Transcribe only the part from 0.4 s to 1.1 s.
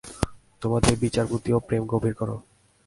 তোমাদের